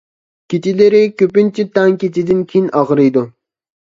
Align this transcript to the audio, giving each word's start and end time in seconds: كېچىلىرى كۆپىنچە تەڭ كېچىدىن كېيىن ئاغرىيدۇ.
كېچىلىرى 0.53 1.01
كۆپىنچە 1.21 1.67
تەڭ 1.75 1.93
كېچىدىن 2.05 2.43
كېيىن 2.55 2.73
ئاغرىيدۇ. 2.81 3.29